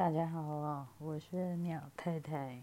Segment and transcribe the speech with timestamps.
[0.00, 2.58] 大家好啊，我是鸟太太，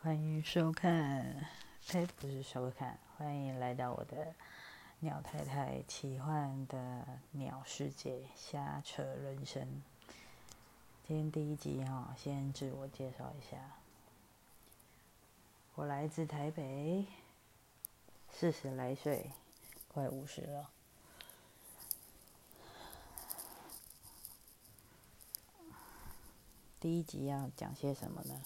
[0.00, 1.44] 欢迎收看，
[1.88, 4.32] 呸，不是收看，欢迎来到我的
[5.00, 9.82] 鸟太太奇幻的鸟世界，瞎扯人生。
[11.02, 13.58] 今天第一集哈，先自我介绍一下，
[15.74, 17.06] 我来自台北，
[18.30, 19.32] 四十来岁，
[19.88, 20.70] 快五十了。
[26.78, 28.42] 第一集要讲些什么呢？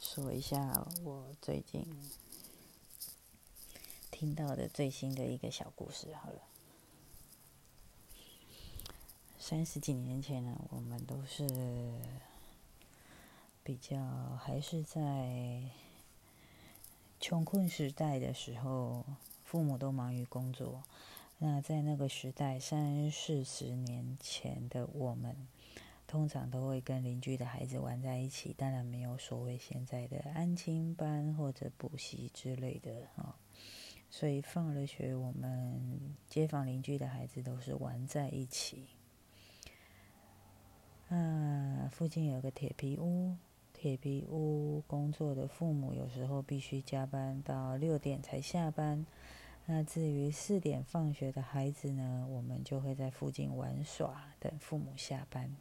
[0.00, 1.86] 说一下我最近
[4.10, 6.40] 听到的最新的一个小故事好了。
[9.38, 11.46] 三十几年前呢，我们都是
[13.62, 13.98] 比较
[14.42, 15.64] 还是在
[17.20, 19.04] 穷困时代的时候，
[19.44, 20.82] 父母都忙于工作。
[21.36, 25.36] 那在那个时代，三四十年前的我们。
[26.10, 33.36] 通常都会跟邻居的孩子玩在一起，当然没有所谓现在的安亲班或者补习之类的啊。
[34.10, 38.88] 所以放了学，我们街坊邻居的孩子都是玩在一起。
[41.10, 43.36] 啊，附近有个铁皮屋，
[43.72, 49.06] 铁皮屋工作的父母有时候必须加班到六点才下班。
[49.66, 55.54] 那至于四点放学的孩子呢，我们就会在附近玩耍，等父母下班。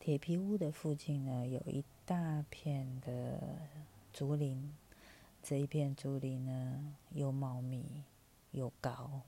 [0.00, 3.58] 铁皮屋的附近呢，有一大片的
[4.14, 4.72] 竹林。
[5.42, 7.84] 这一片竹林呢，又茂密
[8.52, 9.20] 又高，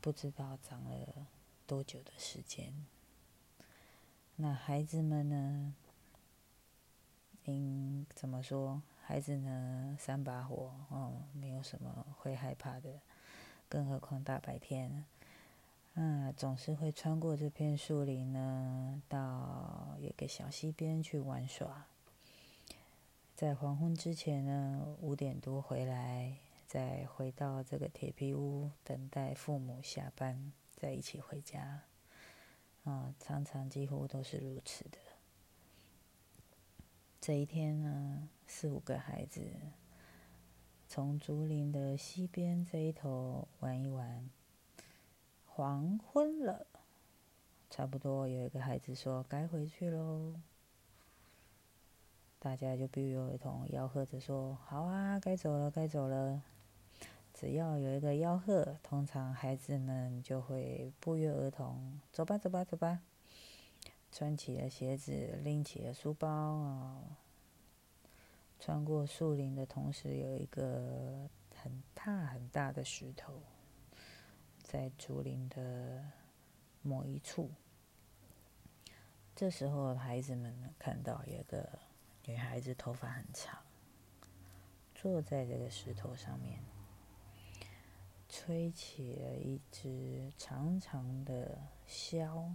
[0.00, 1.26] 不知道长了
[1.66, 2.72] 多久的时间。
[4.36, 5.74] 那孩子们呢？
[7.46, 8.80] 应怎么说？
[9.02, 13.00] 孩子呢，三把火哦，没有什么会害怕的，
[13.68, 15.04] 更何况大白天。
[16.00, 21.86] 嗯，总是会穿过这片树林呢，到一个小溪边去玩耍。
[23.34, 26.36] 在黄昏之前呢，五点多回来，
[26.68, 31.82] 再回到这个铁皮屋，等待父母下班，再一起回家。
[32.84, 34.98] 啊，常常几乎都是如此的。
[37.20, 39.50] 这一天呢，四五个孩子
[40.86, 44.30] 从竹林的西边这一头玩一玩。
[45.58, 46.68] 黄昏了，
[47.68, 50.34] 差不多有一个孩子说该回去喽，
[52.38, 56.44] 大家就不约而同吆喝着说：“好啊，该走了，该走了。”
[57.34, 63.00] 只要有一个吆喝，通常孩子们就会不约而同：“走吧，走吧，走吧。”
[64.12, 67.02] 穿起了鞋子，拎起了书包，
[68.60, 73.42] 穿过树林的同时，有一个很大很大的石头。
[74.68, 76.04] 在竹林的
[76.82, 77.50] 某一处，
[79.34, 81.66] 这时候孩子们看到有个
[82.26, 83.62] 女孩子，头发很长，
[84.94, 86.62] 坐在这个石头上面，
[88.28, 92.54] 吹起了一支长长的箫。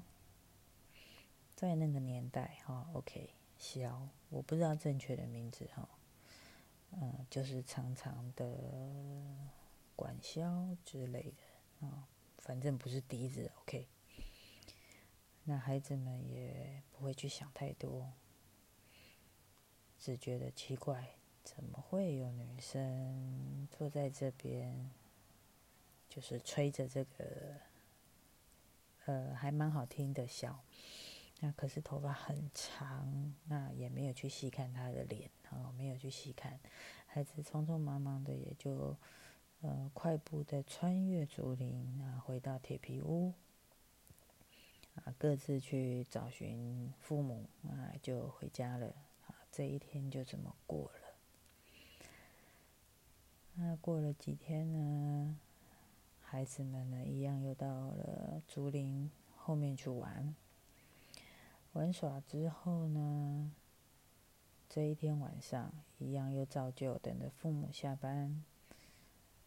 [1.56, 5.90] 在那个年代，哈，OK，箫，我不知道正确的名字，哈，
[6.92, 8.56] 嗯，就是长长的
[9.96, 11.38] 管箫之类的。
[11.84, 12.08] 啊，
[12.38, 13.88] 反正不是笛子，OK。
[15.44, 18.14] 那孩子们也不会去想太多，
[20.00, 24.90] 只觉得奇怪，怎么会有女生坐在这边，
[26.08, 27.60] 就是吹着这个，
[29.06, 30.56] 呃，还蛮好听的箫。
[31.42, 36.58] 那可是头发很长，那也没有去细看她的脸，哦，没有去细看，
[37.06, 38.98] 孩子匆匆忙忙的也就。
[39.64, 43.34] 呃，快步的穿越竹林啊，回到铁皮屋
[44.96, 48.88] 啊，各自去找寻父母啊，就回家了
[49.26, 49.34] 啊。
[49.50, 51.00] 这一天就这么过了。
[53.56, 55.40] 那过了几天呢，
[56.22, 60.36] 孩子们呢，一样又到了竹林后面去玩。
[61.72, 63.50] 玩耍之后呢，
[64.68, 68.44] 这一天晚上一样又照旧，等着父母下班。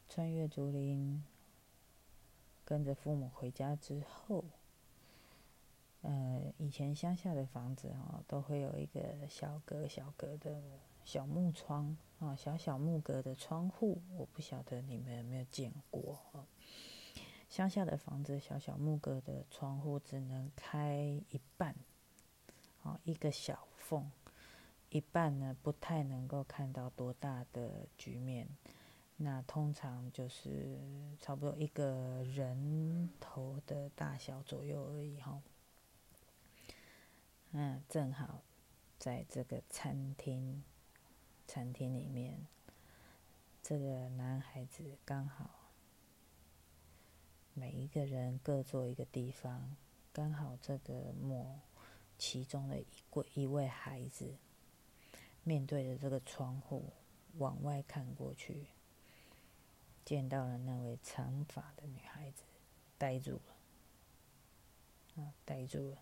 [0.08, 1.22] 穿越竹林，
[2.64, 4.44] 跟着父母回家之后，
[6.02, 10.62] 呃，以前乡下的房子哦，都会有一个小格小格的
[11.04, 16.46] 小木窗啊，小小木格的窗户，我不晓得你们有没有见过哦。
[17.48, 21.74] 乡下的房子，小小木格的窗户只能开一半，
[22.82, 24.10] 哦，一个小缝，
[24.90, 28.48] 一半呢不太能够看到多大的局面。
[29.18, 30.78] 那通常就是
[31.18, 35.42] 差不多一个人头的大小左右而已哈。
[37.50, 38.42] 那正好
[38.98, 40.62] 在这个餐厅，
[41.46, 42.46] 餐厅里面，
[43.62, 45.70] 这个男孩子刚好
[47.54, 49.76] 每一个人各坐一个地方，
[50.12, 51.60] 刚好这个某
[52.18, 54.36] 其中的一位一位孩子
[55.42, 56.92] 面对着这个窗户
[57.38, 58.66] 往外看过去。
[60.06, 62.44] 见到了那位长发的女孩子，
[62.96, 63.40] 呆住
[65.16, 65.98] 了，啊，呆住了。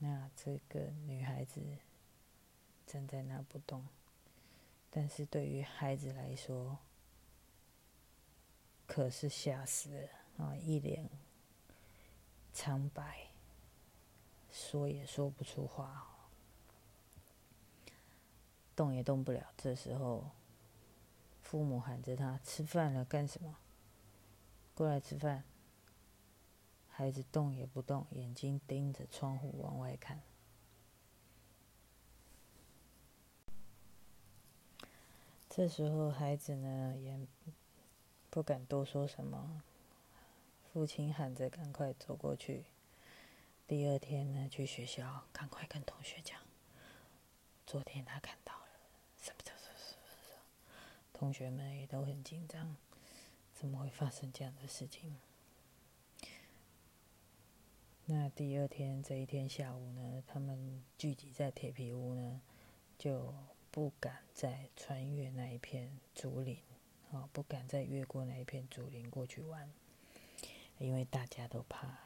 [0.00, 1.62] 那这个女孩子
[2.84, 3.86] 站在那不动，
[4.90, 6.78] 但是对于孩子来说，
[8.88, 10.56] 可是吓死了啊！
[10.56, 11.08] 一脸
[12.52, 13.28] 苍白，
[14.50, 16.08] 说也说不出话，
[18.74, 19.52] 动也动不了。
[19.56, 20.32] 这时候。
[21.54, 23.56] 父母喊着他吃饭了，干什么？
[24.74, 25.44] 过来吃饭。
[26.88, 30.20] 孩子动也不动，眼睛盯着窗户往外看。
[35.48, 37.16] 这时候孩子呢也
[38.30, 39.62] 不敢多说什么，
[40.72, 42.64] 父亲喊着赶快走过去。
[43.68, 46.36] 第二天呢去学校，赶快跟同学讲，
[47.64, 48.63] 昨天他看到？
[51.14, 52.76] 同学们也都很紧张，
[53.54, 55.16] 怎么会发生这样的事情？
[58.06, 62.42] 那第二天这一天下午呢，他们聚集在铁皮屋呢，
[62.98, 63.32] 就
[63.70, 66.58] 不敢再穿越那一片竹林，
[67.12, 69.72] 啊，不敢再越过那一片竹林过去玩，
[70.78, 71.96] 因为大家都怕，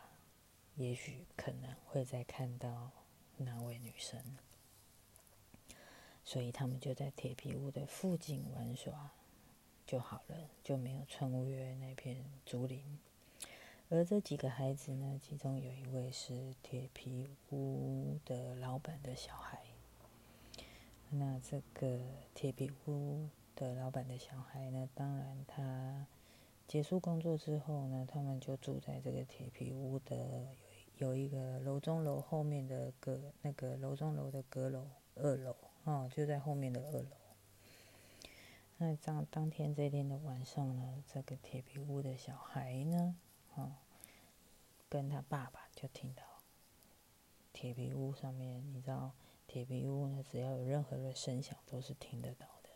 [0.76, 2.92] 也许可能会再看到
[3.38, 4.22] 那位女生。
[6.28, 9.12] 所以他们就在铁皮屋的附近玩耍
[9.86, 12.98] 就好了，就没有穿越那片竹林。
[13.88, 19.58] 而这几个孩子呢，其中有一位是铁皮屋的老板的小孩。
[21.08, 21.98] 那这个
[22.34, 26.06] 铁皮屋的老板的小孩呢，当然他
[26.66, 30.46] 结束工作之后呢，他们就住在这个铁皮屋的
[30.98, 35.56] 有一个楼中楼后面的阁那个楼中楼的阁楼二楼。
[35.88, 37.06] 哦，就在后面的二楼。
[38.76, 43.16] 那当当天这天的晚上呢，这个铁皮屋的小孩呢，
[43.54, 43.72] 哦，
[44.90, 46.22] 跟他爸爸就听到
[47.54, 49.12] 铁皮屋上面，你知道，
[49.46, 52.68] 铁皮屋呢，只要有任何的声响都是听得到的。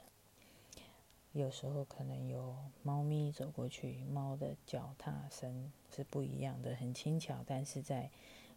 [1.32, 8.10] 有时候可能有猫咪走过去，猫的脚踏声是不一样的，很轻巧，但是在。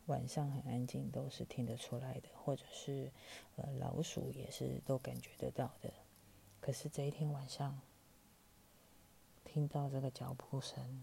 [0.08, 3.12] 晚上很安静，都是听得出来的，或者是，
[3.56, 5.92] 呃，老鼠也是都感觉得到的。
[6.62, 7.82] 可是这一天晚上，
[9.44, 11.02] 听到这个脚步声，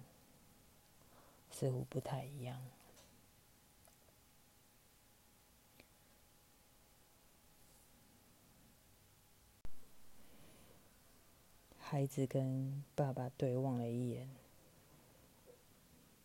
[1.50, 2.62] 似乎不太一样。
[11.78, 14.31] 孩子跟爸爸对望了一眼，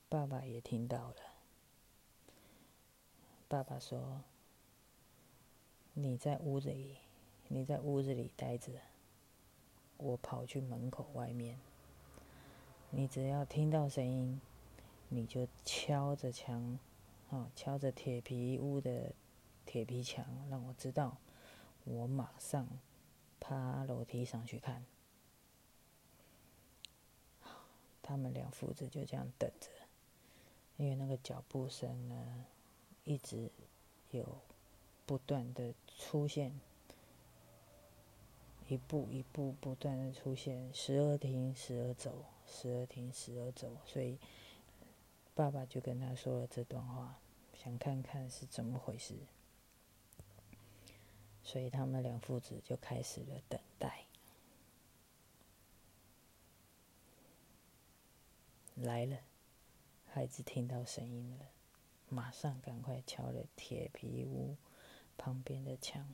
[0.08, 1.37] 爸爸也听到了。
[3.50, 4.24] 爸爸说
[5.96, 6.98] ：“你在屋子里，
[7.48, 8.74] 你在屋子里待着，
[9.96, 11.58] 我跑去门口外面。
[12.90, 14.42] 你只要听到声音，
[15.08, 16.78] 你就敲着墙，
[17.30, 19.14] 哦，敲着铁皮屋的
[19.66, 21.16] 铁皮墙，让我知道，
[21.86, 22.68] 我马上
[23.40, 24.84] 爬楼梯上去看。”
[28.04, 29.70] 他们两父子就这样等着，
[30.76, 32.46] 因为那个脚步声呢。
[33.08, 33.50] 一直
[34.12, 34.42] 有
[35.06, 36.60] 不断的出现，
[38.68, 43.78] 一步一步不断的出现，时而停，时而走，时而停，时而走。
[43.86, 44.20] 所以
[45.34, 47.18] 爸爸就跟他说了这段话，
[47.54, 49.16] 想看看是怎么回事。
[51.42, 54.04] 所以他们两父子就开始了等待。
[58.76, 59.20] 来了，
[60.08, 61.46] 孩子听到声音了。
[62.10, 64.56] 马上赶快敲了铁皮屋
[65.18, 66.08] 旁边的墙，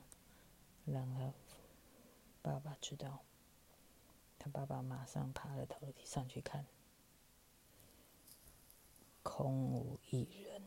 [0.84, 1.32] 让他
[2.42, 3.20] 爸爸知道。
[4.38, 6.66] 他爸爸马上爬了楼梯上去看，
[9.22, 10.62] 空无一人。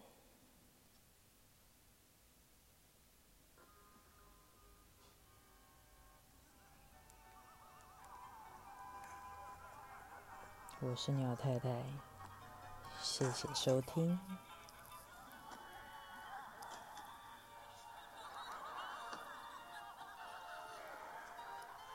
[10.80, 11.84] 我是鸟太太，
[13.02, 14.20] 谢谢收听。